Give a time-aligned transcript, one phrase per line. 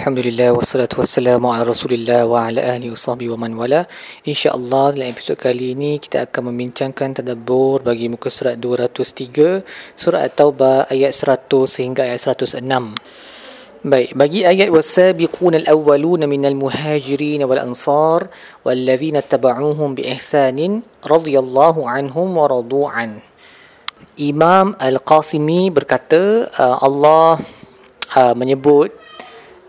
[0.00, 3.84] Alhamdulillah wassalatu wassalamu ala Rasulillah wa ala ahli wa sahbihi wa man wala.
[4.24, 9.60] Insya-Allah dalam episod kali ini kita akan membincangkan tadabbur bagi muka surat 203
[10.00, 12.64] surah At-Taubah ayat 100 sehingga ayat 106.
[13.84, 18.32] Baik, bagi ayat wasabiqun al-awwalun minal muhajirin wal ansar
[18.64, 23.20] wallazina tabauhum bi ihsanin radhiyallahu anhum wa radu an.
[24.16, 27.36] Imam Al-Qasimi berkata uh, Allah
[28.16, 28.96] uh, menyebut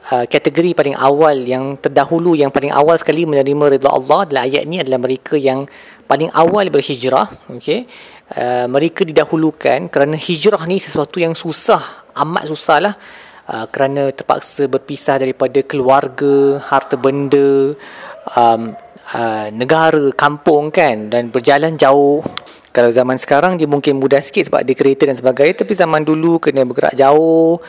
[0.10, 4.64] uh, kategori paling awal yang terdahulu yang paling awal sekali menerima ridha Allah dalam ayat
[4.66, 5.70] ini adalah mereka yang
[6.10, 7.86] paling awal berhijrah okey?
[8.32, 12.96] Uh, mereka didahulukan kerana hijrah ni sesuatu yang susah amat susah lah
[13.52, 17.76] uh, kerana terpaksa berpisah daripada keluarga harta benda
[18.34, 18.72] um,
[19.14, 22.24] uh, negara kampung kan dan berjalan jauh
[22.72, 25.68] kalau zaman sekarang dia mungkin mudah sikit sebab ada kereta dan sebagainya.
[25.68, 27.60] Tapi zaman dulu kena bergerak jauh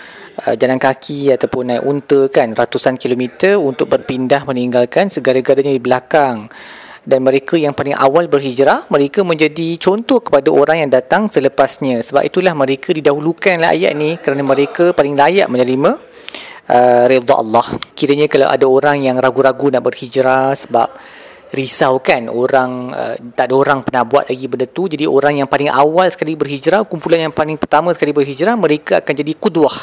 [0.47, 6.47] uh, jalan kaki ataupun naik unta kan ratusan kilometer untuk berpindah meninggalkan segala-galanya di belakang.
[7.03, 11.99] Dan mereka yang paling awal berhijrah mereka menjadi contoh kepada orang yang datang selepasnya.
[11.99, 15.99] Sebab itulah mereka didahulukan lah ayat ni kerana mereka paling layak menerima
[16.71, 17.67] uh, redha Allah.
[17.99, 20.95] Kiranya kalau ada orang yang ragu-ragu nak berhijrah sebab
[21.53, 24.89] risau kan orang uh, tak ada orang pernah buat lagi benda tu.
[24.89, 29.15] Jadi orang yang paling awal sekali berhijrah kumpulan yang paling pertama sekali berhijrah mereka akan
[29.15, 29.77] jadi kudwah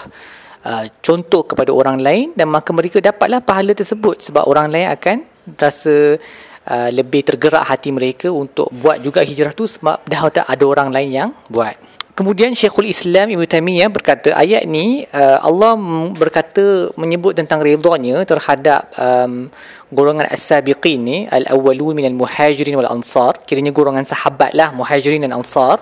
[0.66, 5.18] uh, contoh kepada orang lain dan maka mereka dapatlah pahala tersebut sebab orang lain akan
[5.56, 6.18] rasa
[6.66, 11.10] uh, lebih tergerak hati mereka untuk buat juga hijrah tu sebab dah ada orang lain
[11.10, 11.89] yang buat
[12.20, 15.80] Kemudian Syekhul Islam Ibn Taymiyah berkata ayat ni uh, Allah
[16.12, 19.48] berkata menyebut tentang redanya terhadap um,
[19.88, 23.40] golongan as-sabiqin ni al-awwalun minal muhajirin wal ansar.
[23.48, 25.80] Kiranya golongan sahabat lah muhajirin dan ansar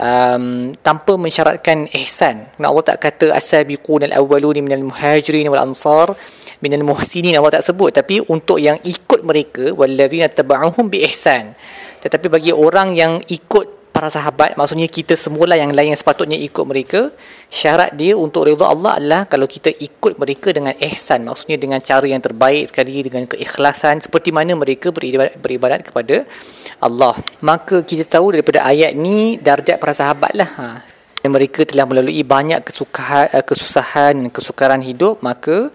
[0.00, 2.48] um, tanpa mensyaratkan ihsan.
[2.56, 6.16] Allah tak kata as-sabiqun al-awwalun minal muhajirin wal ansar
[6.64, 7.92] minal muhsinin Allah tak sebut.
[7.92, 11.52] Tapi untuk yang ikut mereka wallazina tabauhum bi ihsan.
[12.00, 14.56] Tetapi bagi orang yang ikut para sahabat.
[14.56, 17.12] Maksudnya kita semula yang lain yang sepatutnya ikut mereka.
[17.52, 21.28] Syarat dia untuk redha Allah adalah kalau kita ikut mereka dengan ihsan.
[21.28, 26.24] Maksudnya dengan cara yang terbaik sekali dengan keikhlasan seperti mana mereka beribadat, beribadat kepada
[26.80, 27.12] Allah.
[27.44, 30.48] Maka kita tahu daripada ayat ni darjat para sahabat lah.
[30.56, 30.68] Ha.
[31.28, 35.20] mereka telah melalui banyak kesukahan, eh, kesusahan kesukaran hidup.
[35.20, 35.68] Maka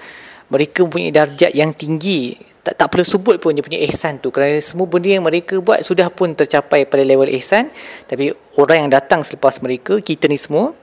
[0.50, 4.34] mereka mempunyai darjat yang tinggi tak, tak perlu sebut pun dia punya ihsan tu.
[4.34, 7.70] Kerana semua benda yang mereka buat sudah pun tercapai pada level ihsan.
[8.10, 10.74] Tapi orang yang datang selepas mereka kita ni semua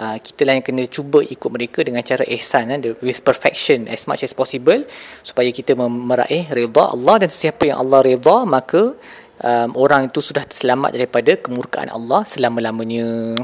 [0.00, 4.08] uh, kita lah yang kena cuba ikut mereka dengan cara ihsan uh, with perfection as
[4.08, 4.80] much as possible
[5.20, 7.26] supaya kita meraih redha Allah.
[7.26, 8.96] Dan sesiapa yang Allah redha maka
[9.44, 13.36] um, orang itu sudah selamat daripada kemurkaan Allah selama-lamanya.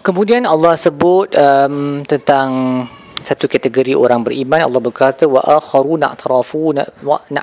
[0.00, 2.84] Kemudian Allah sebut um, tentang
[3.20, 6.72] satu kategori orang beriman Allah berkata wa akharuna tarafu
[7.04, 7.42] wa na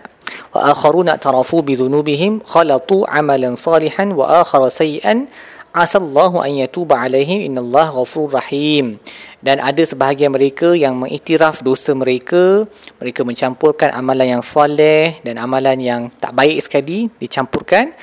[0.53, 5.29] wa akharuna tarafu bi dhunubihim khalatu amalan salihan wa akhara sayyi'an
[5.77, 8.97] asallahu an yatuba alaihim innallaha ghafurur rahim.
[9.37, 12.65] Dan ada sebahagian mereka yang mengiktiraf dosa mereka
[12.97, 17.93] mereka mencampurkan amalan yang soleh dan amalan yang tak baik sekali dicampurkan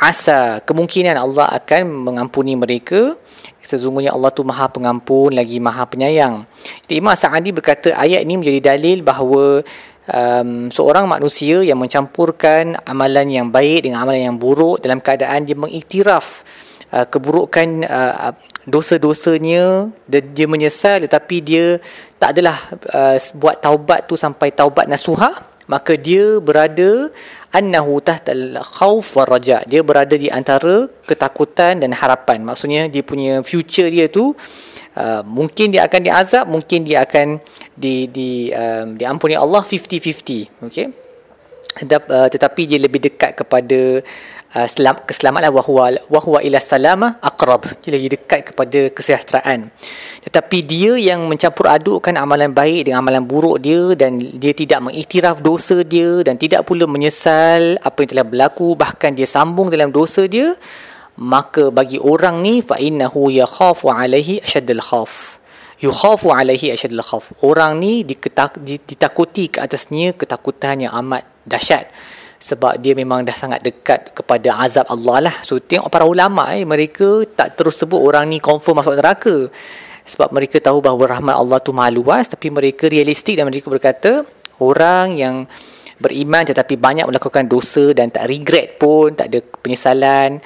[0.00, 3.20] asa kemungkinan Allah akan mengampuni mereka
[3.60, 6.48] sesungguhnya Allah tu maha pengampun lagi maha penyayang.
[6.88, 9.60] Jadi Imam Sa'adi berkata ayat ini menjadi dalil bahawa
[10.08, 15.54] um, seorang manusia yang mencampurkan amalan yang baik dengan amalan yang buruk dalam keadaan dia
[15.54, 16.42] mengiktiraf
[16.96, 18.32] uh, keburukan uh,
[18.64, 21.64] dosa-dosanya dia, dia menyesal tetapi dia
[22.16, 22.56] tak adalah
[22.92, 27.14] uh, buat taubat tu sampai taubat nasuha maka dia berada
[27.54, 29.62] annahu tahtal khauf war raja.
[29.70, 32.42] Dia berada di antara ketakutan dan harapan.
[32.42, 34.34] Maksudnya dia punya future dia tu
[34.96, 37.38] uh, mungkin dia akan diazab mungkin dia akan
[37.74, 40.86] di di um, diampuni Allah 50-50 okey
[41.78, 44.02] tetapi dia lebih dekat kepada
[44.58, 47.62] uh, selam, keselamatan wahwa wahwa ila salama aqrab.
[47.84, 49.70] Dia lagi dekat kepada kesejahteraan
[50.20, 55.40] tetapi dia yang mencampur adukkan amalan baik dengan amalan buruk dia dan dia tidak mengiktiraf
[55.40, 60.28] dosa dia dan tidak pula menyesal apa yang telah berlaku bahkan dia sambung dalam dosa
[60.28, 60.52] dia
[61.16, 65.40] maka bagi orang ni fa innahu yakhafu alaihi ashaddal khaf
[65.80, 71.90] yukhafu alaihi ashaddal khaf orang ni diketak, ditakuti ke atasnya ketakutan yang amat dahsyat
[72.40, 75.36] sebab dia memang dah sangat dekat kepada azab Allah lah.
[75.44, 79.52] So tengok para ulama eh mereka tak terus sebut orang ni confirm masuk neraka.
[80.08, 84.24] Sebab mereka tahu bahawa rahmat Allah tu maha luas tapi mereka realistik dan mereka berkata
[84.58, 85.44] orang yang
[86.00, 90.40] beriman tetapi banyak melakukan dosa dan tak regret pun, tak ada penyesalan,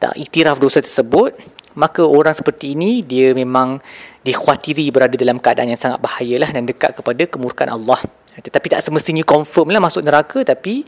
[0.00, 1.36] tak iktiraf dosa tersebut,
[1.76, 3.76] maka orang seperti ini dia memang
[4.24, 8.00] dikhawatiri berada dalam keadaan yang sangat bahayalah dan dekat kepada kemurkaan Allah
[8.42, 10.82] tetapi tak semestinya confirm lah masuk neraka tapi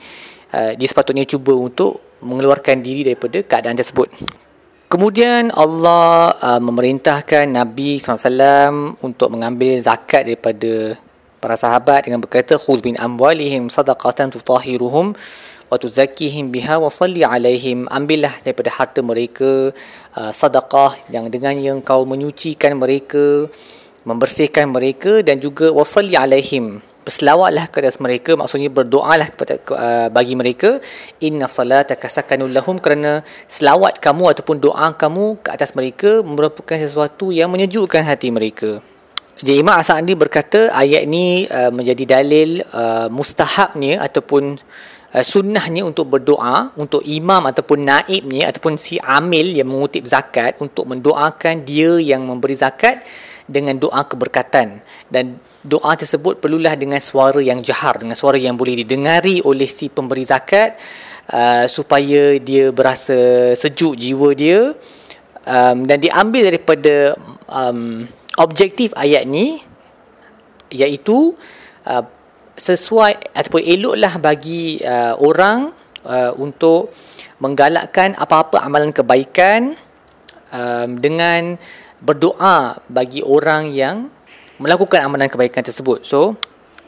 [0.50, 4.08] uh, dia sepatutnya cuba untuk mengeluarkan diri daripada keadaan tersebut.
[4.86, 10.94] Kemudian Allah uh, memerintahkan Nabi SAW untuk mengambil zakat daripada
[11.42, 15.12] para sahabat dengan berkata khudh bin amwalihim sadaqatan tutahiruhum
[15.66, 17.90] wa tuzakkihim biha wa salli alaihim.
[17.90, 19.74] Ambillah daripada harta mereka
[20.14, 23.50] uh, sedekah yang dengan yang kau menyucikan mereka
[24.06, 28.34] membersihkan mereka dan juga wa salli alaihim berselawatlah ke atas mereka.
[28.34, 30.82] Maksudnya berdoalah kepada uh, bagi mereka.
[31.22, 37.30] Inna salataka sakanul lahum kerana selawat kamu ataupun doa kamu ke atas mereka merupakan sesuatu
[37.30, 38.82] yang menyejukkan hati mereka
[39.36, 44.56] jadi Imam As-Sa'di berkata ayat ini uh, menjadi dalil uh, mustahabnya ataupun
[45.12, 50.88] uh, sunnahnya untuk berdoa untuk imam ataupun naibnya ataupun si amil yang mengutip zakat untuk
[50.88, 53.04] mendoakan dia yang memberi zakat
[53.44, 54.80] dengan doa keberkatan.
[55.12, 59.92] Dan doa tersebut perlulah dengan suara yang jahar dengan suara yang boleh didengari oleh si
[59.92, 60.80] pemberi zakat
[61.28, 64.72] uh, supaya dia berasa sejuk jiwa dia.
[65.46, 67.14] Um, dan diambil daripada
[67.46, 68.02] um,
[68.36, 69.60] objektif ayat ni
[70.72, 71.36] iaitu
[71.86, 72.04] uh,
[72.56, 75.70] sesuai ataupun eloklah bagi uh, orang
[76.04, 76.92] uh, untuk
[77.40, 79.76] menggalakkan apa-apa amalan kebaikan
[80.50, 81.60] um, dengan
[82.00, 84.08] berdoa bagi orang yang
[84.56, 86.08] melakukan amalan kebaikan tersebut.
[86.08, 86.40] So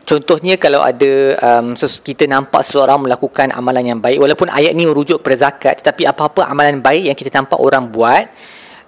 [0.09, 5.21] contohnya kalau ada um, kita nampak seseorang melakukan amalan yang baik walaupun ayat ni merujuk
[5.21, 8.25] pada zakat tetapi apa-apa amalan baik yang kita nampak orang buat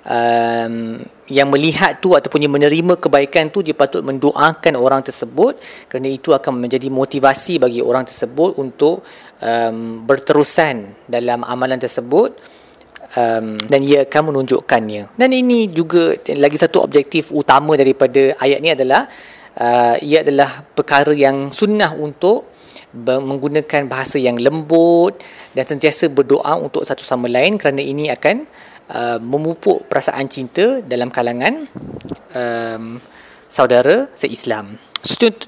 [0.09, 5.63] um, yang melihat tu ataupun yang menerima kebaikan tu dia patut mendoakan orang tersebut.
[5.87, 9.07] Kerana itu akan menjadi motivasi bagi orang tersebut untuk
[9.39, 12.35] um, berterusan dalam amalan tersebut
[13.15, 15.15] um, dan ia akan menunjukkannya.
[15.15, 19.07] Dan ini juga lagi satu objektif utama daripada ayat ni adalah
[19.55, 22.51] uh, ia adalah perkara yang sunnah untuk
[22.91, 25.23] menggunakan bahasa yang lembut
[25.55, 27.55] dan sentiasa berdoa untuk satu sama lain.
[27.55, 28.51] Kerana ini akan
[28.91, 31.65] uh, memupuk perasaan cinta dalam kalangan
[32.35, 32.99] um,
[33.47, 34.77] saudara seislam.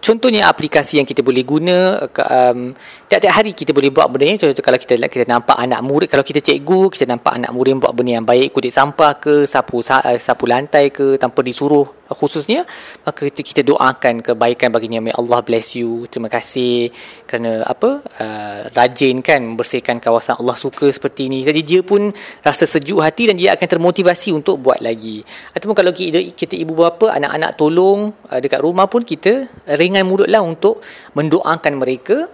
[0.00, 2.72] Contohnya aplikasi yang kita boleh guna um,
[3.04, 6.24] Tiap-tiap hari kita boleh buat benda ni Contoh kalau kita kita nampak anak murid Kalau
[6.24, 10.44] kita cikgu Kita nampak anak murid buat benda yang baik Kutip sampah ke Sapu, sapu
[10.48, 12.68] lantai ke Tanpa disuruh khususnya
[13.04, 15.00] maka kita, kita doakan kebaikan baginya.
[15.02, 16.04] May Allah bless you.
[16.06, 16.92] Terima kasih
[17.24, 21.42] kerana apa uh, rajin kan membersihkan kawasan Allah suka seperti ini.
[21.42, 22.12] Jadi dia pun
[22.44, 25.24] rasa sejuk hati dan dia akan termotivasi untuk buat lagi.
[25.56, 29.48] Ataupun kalau kita, kita ibu bapa anak-anak tolong uh, dekat rumah pun kita
[29.78, 30.84] ringan mulutlah untuk
[31.16, 32.28] mendoakan mereka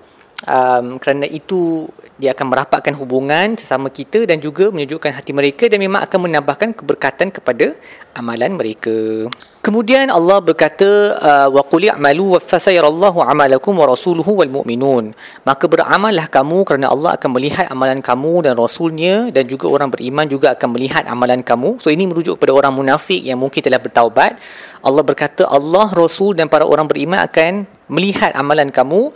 [0.46, 1.88] um, kerana itu
[2.18, 6.74] dia akan merapatkan hubungan sesama kita dan juga menyejukkan hati mereka dan memang akan menambahkan
[6.74, 7.78] keberkatan kepada
[8.18, 9.30] amalan mereka.
[9.62, 15.14] Kemudian Allah berkata uh, wa qul i'malu wa fasayarallahu 'amalakum wa rasuluhu wal mu'minun.
[15.46, 20.26] Maka beramallah kamu kerana Allah akan melihat amalan kamu dan rasulnya dan juga orang beriman
[20.26, 21.78] juga akan melihat amalan kamu.
[21.78, 24.40] So ini merujuk kepada orang munafik yang mungkin telah bertaubat.
[24.82, 29.12] Allah berkata Allah, Rasul dan para orang beriman akan melihat amalan kamu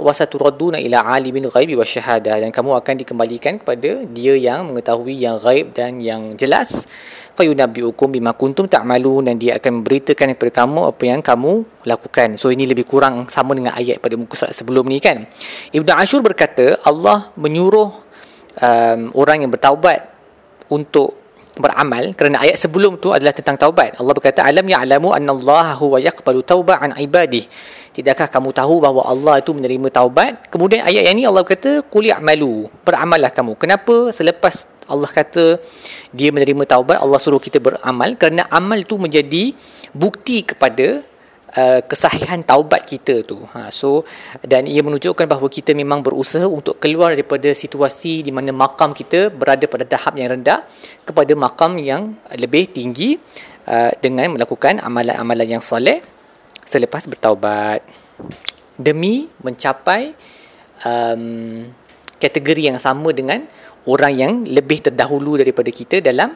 [0.00, 5.72] wasaturaduna ila alimin ghaibi wasyahada dan kamu akan dikembalikan kepada dia yang mengetahui yang gaib
[5.72, 6.84] dan yang jelas
[7.36, 11.52] fayunabbiukum bima kuntum ta'malun dan dia akan memberitakan kepada kamu apa yang kamu
[11.84, 15.24] lakukan so ini lebih kurang sama dengan ayat pada muka surat sebelum ni kan
[15.72, 17.88] Ibnu Ashur berkata Allah menyuruh
[18.60, 20.12] um, orang yang bertaubat
[20.72, 21.26] untuk
[21.56, 23.96] beramal kerana ayat sebelum tu adalah tentang taubat.
[23.96, 27.48] Allah berkata alam ya'lamu anna Allah huwa yaqbalu tauba an ibadih.
[27.96, 30.52] Tidakkah kamu tahu bahawa Allah itu menerima taubat?
[30.52, 33.56] Kemudian ayat yang ni Allah berkata qul ya'malu, beramallah kamu.
[33.56, 35.56] Kenapa selepas Allah kata
[36.12, 39.56] dia menerima taubat, Allah suruh kita beramal kerana amal tu menjadi
[39.96, 41.00] bukti kepada
[41.56, 43.40] Uh, kesahihan taubat kita tu.
[43.54, 44.04] Ha, so
[44.44, 49.32] dan ia menunjukkan bahawa kita memang berusaha untuk keluar daripada situasi di mana makam kita
[49.32, 50.66] berada pada tahap yang rendah
[51.06, 53.16] kepada makam yang lebih tinggi
[53.72, 56.02] uh, dengan melakukan amalan-amalan yang soleh
[56.66, 57.80] selepas bertaubat
[58.76, 60.12] demi mencapai
[60.84, 61.64] um,
[62.20, 63.46] kategori yang sama dengan
[63.88, 66.34] orang yang lebih terdahulu daripada kita dalam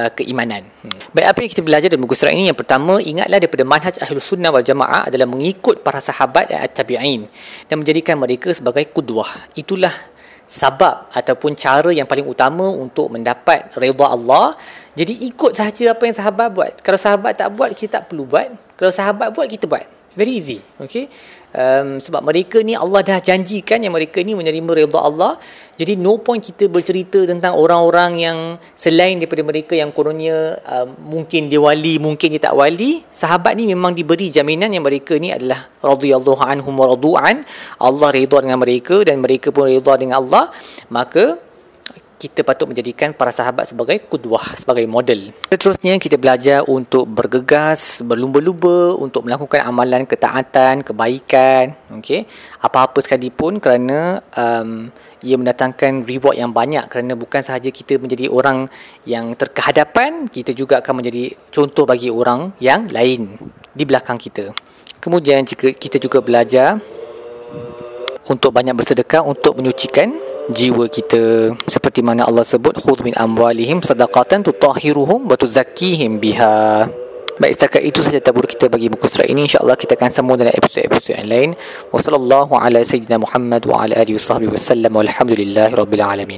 [0.00, 0.66] uh, keimanan.
[0.82, 0.98] Hmm.
[1.14, 4.26] Baik apa yang kita belajar dalam buku surat ini yang pertama ingatlah daripada manhaj Ahlus
[4.26, 7.28] Sunnah wal Jamaah adalah mengikut para sahabat dan tabi'in
[7.70, 9.28] dan menjadikan mereka sebagai kudwah.
[9.54, 9.92] Itulah
[10.48, 14.56] sebab ataupun cara yang paling utama untuk mendapat redha Allah.
[14.96, 16.72] Jadi ikut sahaja apa yang sahabat buat.
[16.80, 18.48] Kalau sahabat tak buat kita tak perlu buat.
[18.80, 19.97] Kalau sahabat buat kita buat.
[20.18, 21.06] Very easy okay?
[21.48, 25.40] Um, sebab mereka ni Allah dah janjikan yang mereka ni menerima redha Allah.
[25.80, 28.38] Jadi no point kita bercerita tentang orang-orang yang
[28.76, 33.00] selain daripada mereka yang kononnya um, mungkin dia wali mungkin dia tak wali.
[33.08, 37.40] Sahabat ni memang diberi jaminan yang mereka ni adalah radhiyallahu anhum wa radu'an.
[37.80, 40.52] Allah redha dengan mereka dan mereka pun redha dengan Allah.
[40.92, 41.47] Maka
[42.18, 45.30] kita patut menjadikan para sahabat sebagai kudwah, sebagai model.
[45.46, 52.26] Seterusnya kita belajar untuk bergegas, berlumba-lumba untuk melakukan amalan ketaatan, kebaikan, okey.
[52.58, 54.90] Apa-apa sekalipun kerana um,
[55.22, 58.66] ia mendatangkan reward yang banyak kerana bukan sahaja kita menjadi orang
[59.06, 63.38] yang terkehadapan, kita juga akan menjadi contoh bagi orang yang lain
[63.70, 64.50] di belakang kita.
[64.98, 66.82] Kemudian jika kita juga belajar
[68.28, 74.44] untuk banyak bersedekah untuk menyucikan jiwa kita seperti mana Allah sebut khudh min amwalihim sadaqatan
[74.44, 76.88] tutahhiruhum wa tuzakkihim biha.
[77.38, 79.46] Baik setakat itu saja tabur kita bagi buku surat ini.
[79.46, 81.50] Insyaallah kita akan sambung dalam episod-episod yang lain.
[81.94, 86.26] Wa sallallahu ala sayyidina Muhammad wa ala alihi wasallam walhamdulillahi rabbil alamin